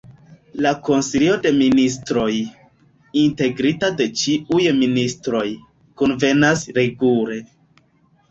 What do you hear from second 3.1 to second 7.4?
integrita de ĉiuj ministroj, kunvenas regule.